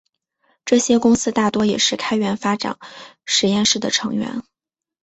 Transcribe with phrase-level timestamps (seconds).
[0.65, 2.79] 这些公司大多也是开源发展
[3.23, 4.41] 实验室的成员。